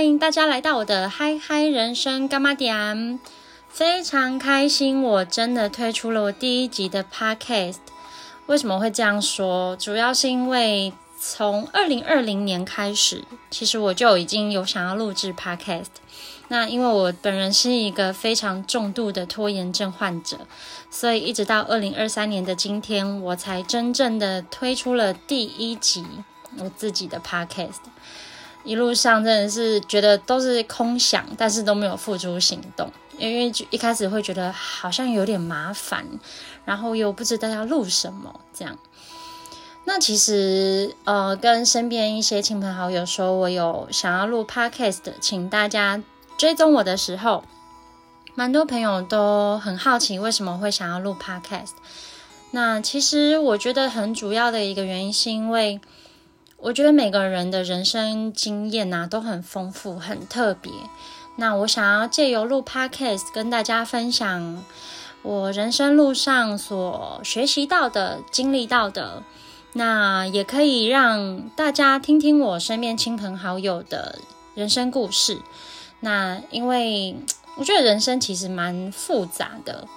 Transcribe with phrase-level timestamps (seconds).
[0.00, 3.20] 欢迎大家来到我的嗨嗨人生干妈点，
[3.68, 7.76] 非常开心，我真的推出了我第一集的 podcast。
[8.46, 9.76] 为什么会这样说？
[9.76, 15.88] 主要是因为从二零二零年开始，其实我就已经有想要录制 podcast。
[16.48, 20.38] 那因为我本人是一个非常重度的拖延症患者，
[20.90, 26.06] 所以一直到二零二三年的今天，我才真正的推出了第一集
[26.56, 27.82] 我自己的 podcast。
[28.62, 36.04] 一路上真的是觉得都是空想，但是都没有付诸行动，因为一开始会觉得好像有点麻烦，
[36.66, 38.78] 然后又不知道要录什么这样。
[39.84, 46.02] 那其实呃，跟身边一些亲朋好友说我有想要录 podcast，请大家
[46.36, 47.42] 追踪我的时候，
[48.34, 51.72] 蛮多朋友都很好奇为什么会想要录 podcast。
[52.50, 55.80] 那其实我觉得很主要的一个原因是因为。
[56.62, 60.70] 我觉得每个人的人生经验呐都很丰富、很特别。
[61.36, 64.62] 那我想要借由录 podcast 跟大家分享
[65.22, 69.22] 我人生路上所学习到的、经历到的，
[69.72, 74.18] 那也可以让大家听听我身边亲朋好友的
[74.54, 75.38] 人生故事。
[76.00, 77.16] 那因为
[77.56, 79.88] 我觉得人生其实蛮复杂的，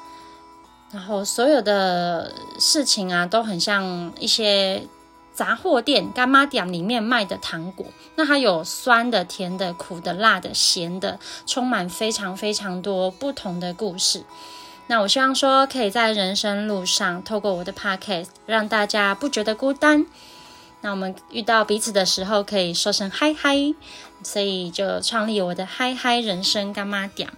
[0.93, 4.87] 然后所有的事情啊都很像一些。
[5.33, 14.23] 杂货店干妈店里面卖的糖果，那它有酸的、甜的、苦的、辣的、咸的，充满非常非常多不同的故事。
[14.87, 20.05] 那我希望说，可以在人生路上，透过我的 podcast，让大家不觉得孤单。
[20.81, 23.73] 那我们遇到彼此的时候，可以说声嗨嗨，
[24.21, 27.29] 所以就创立我的嗨嗨人生干妈店。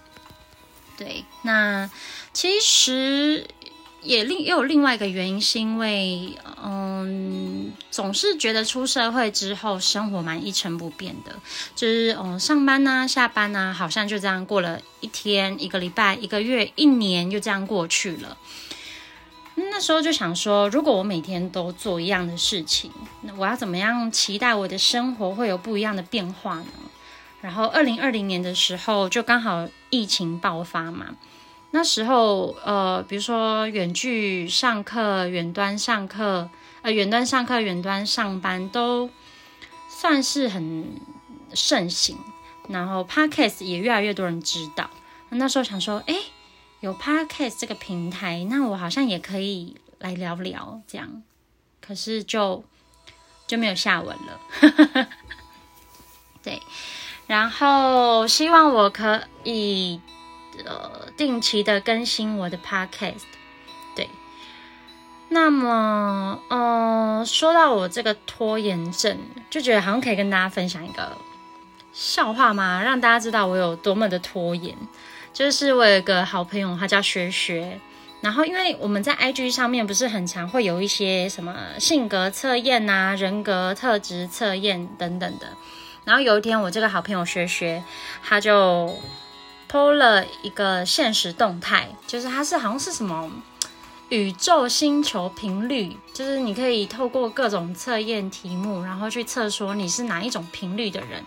[0.97, 1.89] 对，那
[2.33, 3.47] 其实。
[4.05, 11.35] 也另也有另外一个原因，是因为嗯，总是觉得出社会之后生活蛮一成不变的，
[11.75, 18.37] 就是嗯，上班呐、下班呐，好像就这样过了一天、一个礼拜、一个月、一年，就这样过去了。
[19.55, 26.67] 那时候就想说，如果我每天都做一样的事情，那我要怎么样期待我的生活会有不一样的变化呢？
[27.41, 31.15] 然后二零二零年的时候，就刚好疫情爆发嘛。
[31.75, 36.49] 那时候，呃，比如说远距上课、远端上课，
[36.81, 39.09] 呃，远端上课、远端上班都
[39.89, 40.95] 算是很
[41.53, 42.17] 盛行，
[42.69, 44.89] 然后 Podcast 也越来越多人知道。
[45.31, 46.15] 那时候想说，哎，
[46.79, 51.23] 有 Podcast 这个平台，那我好像也可以来聊聊这样，
[51.81, 52.63] 可是就
[53.47, 55.09] 就没有下文了。
[56.41, 56.61] 对，
[57.27, 59.99] 然后希望我可以。
[60.65, 63.23] 呃，定期的更新我的 podcast，
[63.95, 64.09] 对。
[65.29, 69.17] 那么，嗯，说到我这个拖延症，
[69.49, 71.17] 就觉得好像可以跟大家分享一个
[71.91, 72.81] 笑话吗？
[72.83, 74.75] 让大家知道我有多么的拖延。
[75.33, 77.79] 就是我有一个好朋友，他叫学学。
[78.21, 85.47] 然后，因为我们在 IG 上面不是很常会有一些什么性格测验啊、人格特质测验等等的。
[86.03, 87.83] 然后有一天，我这个好朋友学学，
[88.23, 88.95] 他就。
[89.67, 93.31] 偷了一个现实动态，就是它是好像是什么
[94.09, 101.23] 宇宙星球频率，就是你可以透过各种测验题目，然后去测说你是哪一种频率的人。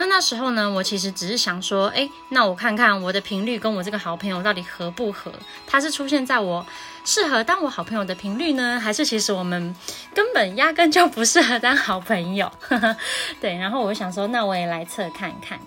[0.00, 5.32] 那那时候呢，我其实只是想说，哎，那我看看我的频率跟我这个好朋友到底合不合？
[5.66, 6.64] 他是出现在我
[7.04, 9.74] 适合当我好朋友的频率呢，还是其实我们
[10.14, 12.52] 根本压根就不适合当好朋友？
[13.40, 15.58] 对，然后我想说，那我也来测看看。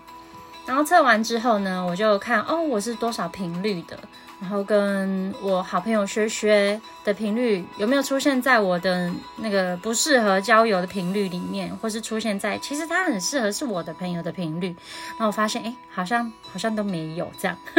[0.71, 3.99] 然后测完之后呢，我就看哦，我是多少频率的，
[4.39, 14.67] 然后跟我好朋友薛薛的频率有没有出现在我的那个不适合交友的频率里面，或是出现在其实他很适合是我的朋友的频率。
[15.09, 17.57] 然后我发现，哎，好像好像都没有这样。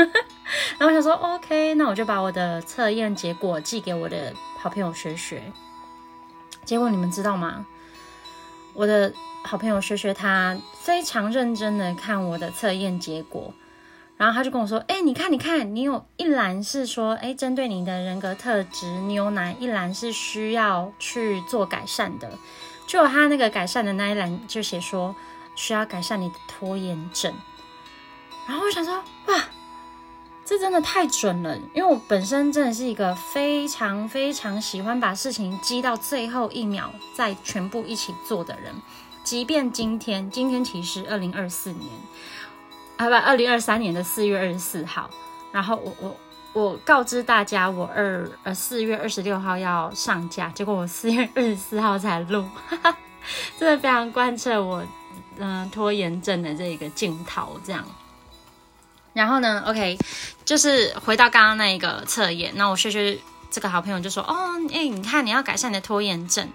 [0.76, 5.42] 然后我想说，OK，那我就把我的测验结果寄给我的好朋友学学。
[6.66, 7.64] 结果你们知道吗？
[8.74, 9.12] 我的。
[9.44, 13.52] 好朋友学学，他非常认真的看我的测验结果，
[14.16, 22.30] 然后他就跟我说：“哎，你看，你看，你有一栏是说，哎，针对你的人格特质，你有哪一栏是需要去做改善的？
[22.86, 25.12] 就他那个改善的那一栏就写说
[25.56, 27.34] 需要改善你的拖延症。
[28.46, 28.94] 然后我想说，
[29.26, 29.44] 哇，
[30.44, 38.74] 这真的太准了，因为我本身真的是一个非常非常喜欢把事情积到最后一秒再全部一起做的人。”
[39.24, 41.88] 即便今天，今天其实二零二四年，
[42.96, 45.08] 啊不，二零二三年的四月二十四号，
[45.52, 46.16] 然后我我
[46.52, 52.44] 我告知大家，我二呃四月二十六号要上架，结果我四月二十四号才录，
[53.56, 54.84] 真的非常贯彻我
[55.38, 57.86] 嗯拖延症的这个镜头这样。
[59.12, 59.98] 然后呢，OK，
[60.44, 63.18] 就是回到刚刚那一个测验，那我学学
[63.50, 66.48] 这个好朋友就说，哦，哎，你看你要改善你的拖延症，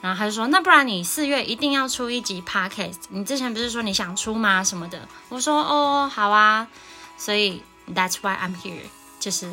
[0.00, 4.64] 然后他就说，那不然你四月一定要出一集 Podcast，你之前不是说你想出吗？
[4.64, 5.06] 什么的？
[5.28, 6.66] 我说，哦，好啊，
[7.16, 7.62] 所以
[7.94, 8.88] That's why I'm here，
[9.20, 9.48] 就是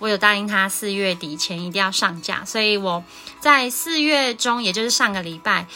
[0.00, 3.04] 我有答应他四月底前一定要上架，所以我
[3.38, 5.66] 在四月中，也就是上个礼拜，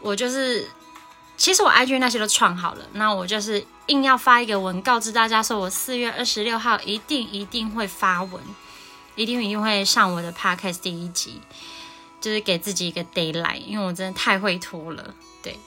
[0.00, 0.68] 我就是。
[1.42, 8.40] 其实我 IG 那些都创好了，那我就是硬要发一个文告知大家，说我四月二十六号一定一定会发文，
[9.16, 11.40] 一定一定会上我的 Podcast 第一集，
[12.20, 15.12] 就是给自己一个 d a y l i g h t 因为我真的太会拖了，
[15.42, 15.58] 对。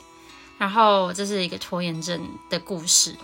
[0.57, 3.17] 然后这是一个拖延症的故事，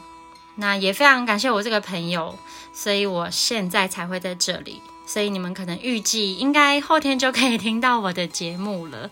[0.56, 2.38] 那也非常感谢我这个朋友，
[2.74, 9.09] 所以我现在才会在这里，所以你们可能预计应该后天就可以听到我的节目了，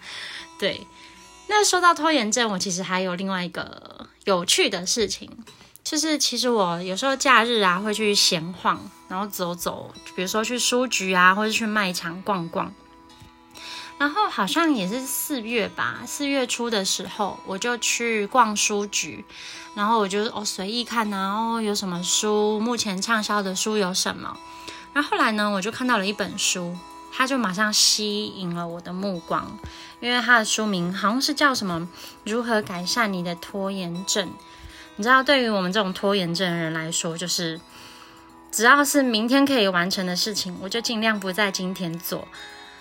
[0.58, 0.86] 对。
[1.52, 5.28] 那说到拖延症，我其实还有另外一个有趣的事情，
[5.84, 12.72] 就是其实我有时候假日啊会去闲晃，然后走走，比如说去书局啊，或者去卖场逛逛。
[13.98, 19.26] 然后好像也是四月吧，四月初的时候，我就去逛书局，
[19.74, 24.38] 然后我就哦随意看呢，哦有什么书，目前畅销的书有什么。
[24.94, 26.78] 然后后来呢，我就看到了一本书。
[27.12, 29.58] 他就马上吸引了我的目光，
[30.00, 31.88] 因为他的书名好像是叫什么
[32.26, 34.32] “如何改善你的拖延症”。
[34.98, 37.60] 你知道，对于我们这种拖延症的人来说，就是
[38.52, 42.28] 只要是明天可以完成的事情，我就尽量不在今天做。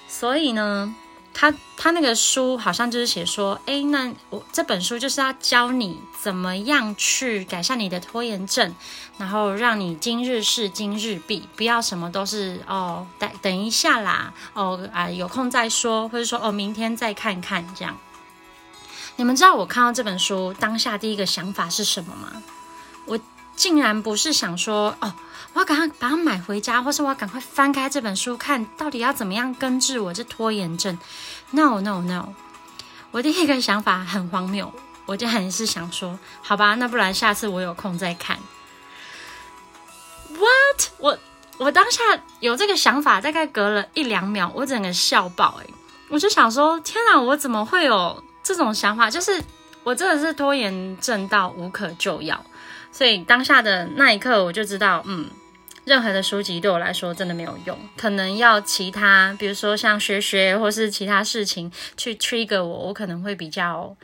[0.07, 0.95] 所以呢。
[1.41, 8.75] 他他那个书好像就是写说，哎，那我这本书就是要教你怎么样去改善你的拖延症，
[9.19, 17.97] 然后让你今日事今日毕，不要什么都是哦，等等一下啦，哦啊有空再说，或者说哦明天再看看这样。
[19.15, 22.43] 你们知道我看到这本书当下第一个想法是什么吗？
[23.05, 23.17] 我
[23.59, 25.13] 竟然不是想说哦。
[25.55, 30.97] 我要赶快把它买回家，或是我要赶快翻开这本书，看到底要怎么样根治我这拖延症。
[31.51, 32.29] No No No！
[33.11, 34.73] 我第一个想法很荒谬，
[35.07, 38.39] 我就还是想说，好吧，那不然下次我有空再看。
[40.29, 40.91] What？
[40.99, 41.19] 我
[41.57, 42.03] 我当下
[42.41, 45.67] 有这个想法，大概隔了一两秒，我整个笑爆哎！
[46.09, 49.11] 我就想说，天哪，我怎么会有这种想法？
[49.11, 49.43] 就是
[49.83, 52.45] 我真的是拖延症到无可救药。
[52.91, 55.31] 所以当下的那一刻，我就知道，嗯，
[55.85, 63.97] 任何的书籍对我来说真的没有用，可能要其他，比如说像学学或是其他事情去 trigger 我，我可能会比较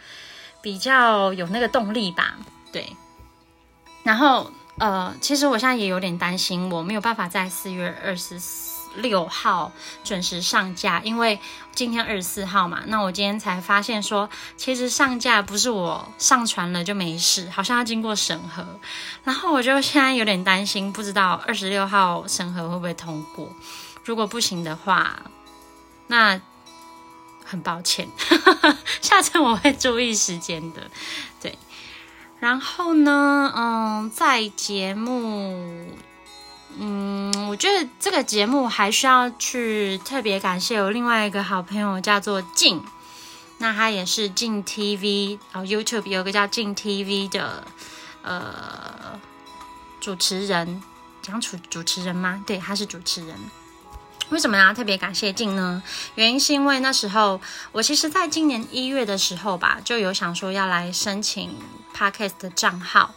[0.62, 2.36] 比较有那个动力吧。
[2.72, 2.96] 对，
[4.02, 8.73] 然后呃，其实我现在也有点担心，我没有办法在四月二十四。
[8.96, 11.38] 六号准时上架，因为
[11.74, 18.64] 今天二十四号嘛，那我今天才发现说，其实上架不是我上传了就没事，好像要经过审核，
[19.24, 23.48] 然后我就现在有点担心，不知道二十六号审核会不会通过，
[24.04, 25.22] 如果不行的话，
[26.06, 26.40] 那
[27.44, 28.08] 很抱歉，
[29.02, 30.90] 下次我会注意时间的，
[31.40, 31.58] 对，
[32.38, 35.88] 然后呢，嗯，在节目。
[36.78, 42.82] 嗯，我觉得这个节目还需要去特别感谢我另外一个好朋友，叫做静。
[43.58, 47.64] 那他也是静 TV 然哦，YouTube 有个叫静 TV 的
[48.22, 49.18] 呃
[50.00, 50.82] 主持人，
[51.22, 52.42] 讲主主持人吗？
[52.44, 53.36] 对，他是主持人。
[54.30, 55.82] 为什么要特别感谢静呢？
[56.16, 61.56] 原因是因为那时候我其实在今年一月的时候吧，就有想说要来申请
[61.96, 63.14] Podcast 的账号。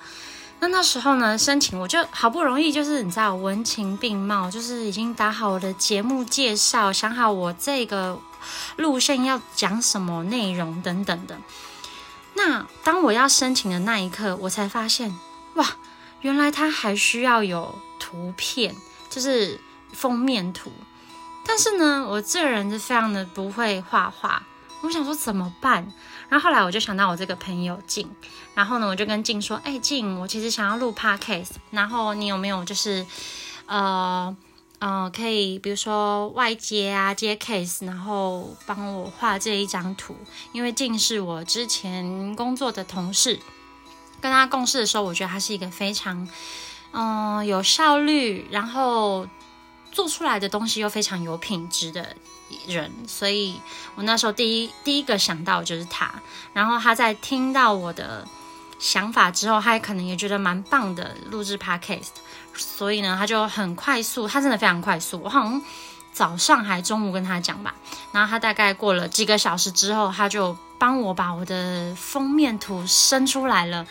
[0.59, 8.19] 那那时候呢，申请我就好不容易，就是你知道，文情并茂，就是已经打好我的节目介绍，想好我这个
[8.75, 11.37] 路线要讲什么内容等等的。
[12.33, 15.15] 那当我要申请的那一刻，我才发现，
[15.55, 15.65] 哇，
[16.21, 18.75] 原来它还需要有图片，
[19.09, 19.59] 就是
[19.93, 20.71] 封面图。
[21.45, 24.43] 但是呢，我这个人是非常的不会画画，
[24.81, 25.91] 我想说怎么办？
[26.29, 28.09] 然后后来我就想到我这个朋友静，
[28.53, 33.05] 然后呢，我就跟静说：“哎，静，我其实想要录 podcast，然后你有没有就是，
[33.65, 34.35] 呃，
[34.79, 40.15] 呃，可以比如说外接啊，接 case，然后帮我画这一张图？
[40.51, 43.39] 因为静是我之前工作的同事，
[44.21, 46.27] 跟他共事的时候，我觉得他是一个非常，
[46.91, 49.27] 嗯，有效率，然后
[49.91, 52.15] 做出来的东西又非常有品质的。”
[52.65, 53.59] 人，所以
[53.95, 56.09] 我那时候第一第一个想到就是他，
[56.53, 58.25] 然后他在听到我的
[58.79, 62.07] 想法之后，他可能也觉得蛮棒的录制 podcast，
[62.55, 65.61] 所以呢，他就很快速，他真的非常快速，我好像
[66.13, 67.75] 早上还中午跟他讲吧，
[68.13, 73.85] 然后他大概过了几个小时之后，他就帮我把我的封面图生出来了，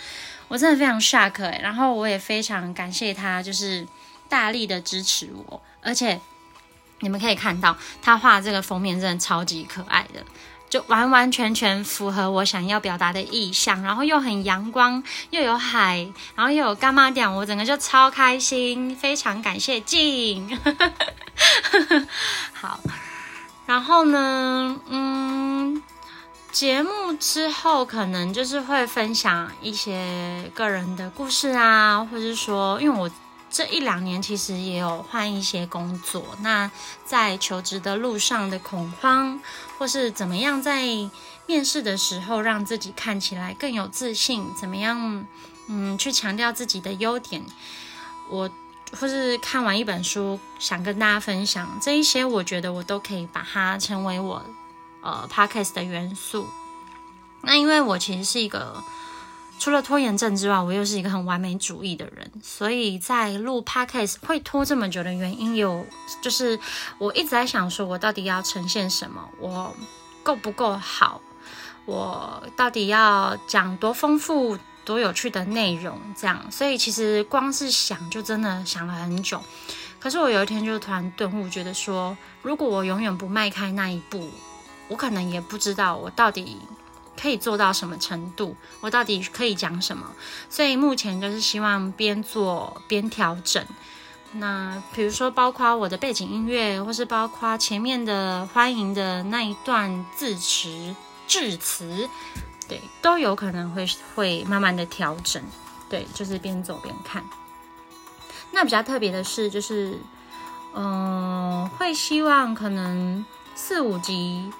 [0.48, 1.60] 我真的非常 shock 哎！
[1.62, 3.86] 然后我也非常感谢他，就是
[4.28, 6.20] 大力的支持我，而且
[7.00, 10.24] 你们可以看到他画这个封面真的超级可爱的。
[10.68, 20.58] 就完完全全符合我想要表达的意象，然后又很阳光，又有海，然后又有干妈点，我整个就超开心，非常感谢静。
[22.52, 22.80] 好，
[23.64, 25.80] 然后呢，嗯，
[26.50, 33.08] 节目之后可能就是会分享一些个人的故事啊，或者说，因为我。
[33.56, 36.70] 这一两年其实也有换一些工作，那
[37.06, 39.40] 在求职的路上的恐慌，
[39.78, 40.82] 或是怎么样在
[41.46, 45.24] 面试的时候让自己看起来更有自信，怎么样，
[45.68, 47.42] 嗯，去强调自己的优点，
[48.28, 48.50] 我
[48.92, 54.44] 或是看完一本书想跟大家分享这一些，我觉得我都可以把它成为我
[55.00, 56.46] 呃 podcast 的元素。
[57.40, 58.84] 那因为我其实是一个。
[59.58, 65.84] 除了拖延症之外，我又是一个很完美主义的人，所以在录 podcast 会拖这么久的原因有，
[66.20, 66.58] 就是
[66.98, 69.74] 我一直在想说，我到底要呈现什么，我
[70.22, 71.20] 够不够好，
[71.84, 79.42] 我到底要讲多丰富、多有趣的内容，这样，所以其实光是想就真的想了很久。
[79.98, 84.30] 可是我有一天就突然顿悟，觉得说，如果我永远不迈开那一步，
[84.88, 86.58] 我可能也不知道我到底。
[87.20, 88.54] 可以做到什么程度？
[88.80, 90.06] 我到底可以讲什么？
[90.50, 93.64] 所以目前就是希望边做边调整。
[94.32, 100.94] 那比如说，包括我的背景音乐，或是包括前面的欢迎的那一段字词、
[101.26, 102.08] 致辞，
[102.68, 105.42] 对，都有可能会会慢慢的调整。
[105.88, 107.24] 对，就是边走边看。
[108.50, 109.98] 那比较特别的是，就是
[110.74, 114.52] 嗯，会希望可能四五集。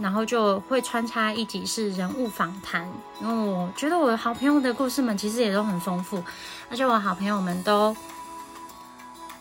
[0.00, 2.88] 然后就会穿插一集是人物访谈，
[3.20, 6.22] 因为我觉得我的好朋友的故事们其实也都很丰富，
[6.70, 7.94] 而且我好朋友们都，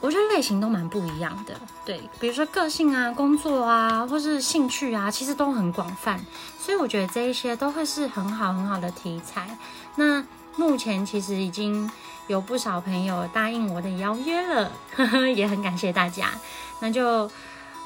[0.01, 1.53] 我觉得类型都蛮不一样的。
[1.85, 6.19] 对，比如说个性啊、工作啊，或是兴趣啊，其实都很广泛，
[6.59, 9.57] 所以我觉得这一些都会是很好很好的题材。
[9.95, 10.23] 那
[10.57, 11.89] 目前其实已经
[12.27, 16.31] 有不少朋友答应我的邀约了，呵 呵也很感谢大家。
[16.79, 17.31] 那就。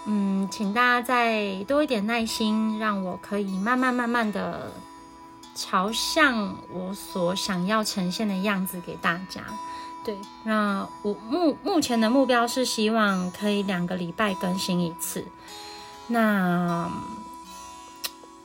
[0.05, 4.71] 嗯，请大家再多一点耐心，让我可以慢慢慢慢的
[5.55, 9.41] 朝向我所想要呈现的样子给大家。
[10.03, 15.23] 对，那我目目前的目标是希望可以两个礼拜更新一次。
[16.07, 16.91] 那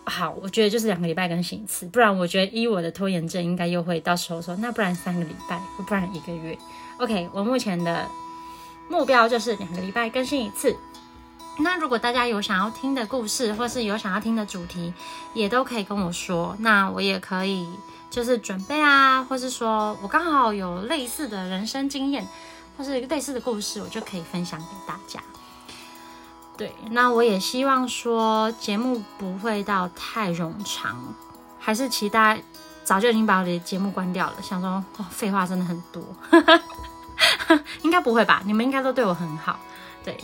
[0.05, 6.57] 好，我觉得就是两个礼拜更新一次，不然我觉得依我的拖延症，应该又会到时候说，那不然三个礼拜，不然一个月。
[6.99, 8.07] OK，我目前的
[8.89, 10.77] 目标就是两个礼拜更新一次。
[11.61, 14.95] 那如果大家有想要听的故事，或是有想要听的主题，
[15.35, 16.57] 也都可以跟我说。
[16.61, 17.69] 那我也可以
[18.11, 22.27] 就是准备啊，或是说我刚好有类似的人生经验，
[22.77, 25.21] 或是类似的故事，我就可以分享给大家。
[26.57, 31.15] 对，那我也希望说节目不会到太冗长，
[31.59, 32.39] 还是其他
[32.85, 36.03] 早就已经把我的节目关掉了，想说哦，废话真的很多，
[37.83, 38.43] 应该不会吧？
[38.45, 39.59] 你们应该都对我很好，
[40.05, 40.17] 对。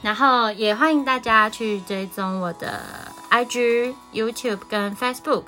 [0.00, 2.80] 然后也欢迎大家去追踪我的
[3.30, 5.44] IG、YouTube 跟 Facebook。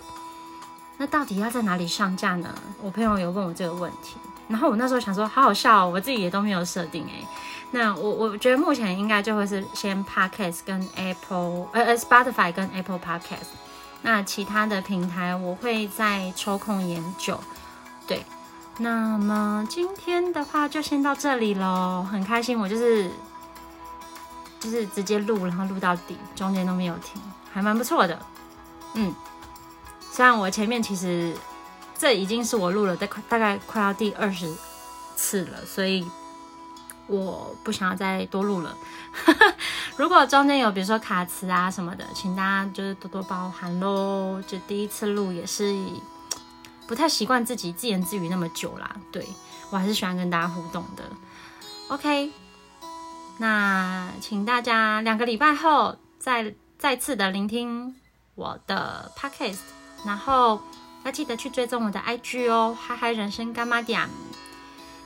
[0.96, 2.52] 那到底要在哪里上架呢？
[2.82, 4.16] 我朋友有问我这个问题，
[4.48, 7.26] 然后我那时候想说，好好笑哦，我自己也都没有设定诶。
[7.70, 13.48] 那我我觉得目前应该就会是先 Podcast 跟 Apple 呃呃 Spotify 跟 Apple Podcast。
[14.02, 17.38] 那其他的平台我会再抽空研究。
[18.06, 18.24] 对，
[18.78, 23.10] 那么今天的话就先到这里喽，很开心，我就是。
[24.60, 28.18] 就是直接录，然后录到底，中间都没有停，还蛮不错的。
[28.94, 29.14] 嗯，
[30.12, 31.34] 虽然我前面其实
[31.98, 34.54] 这已经是我录了大大概快要第二十
[35.16, 36.06] 次了，所以
[37.06, 38.76] 我不想要再多录了。
[39.96, 44.42] 如果中间有比如说卡词啊什么的，请大家就是多多包涵喽。
[44.46, 45.74] 就第一次录也是
[46.86, 49.26] 不太习惯自己自言自语那么久啦，对
[49.70, 51.04] 我还是喜欢跟大家互动的。
[51.88, 52.30] OK。
[53.40, 57.96] 那请大家两个礼拜后再再次的聆听
[58.34, 59.60] 我的 podcast，
[60.04, 60.60] 然后
[61.04, 64.06] 要记得去追踪我的 IG 哦，嗨嗨人生干妈点，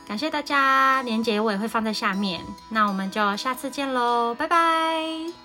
[0.05, 5.44] 感谢大家，连结我也会放在下面，那我们就下次见喽，拜拜。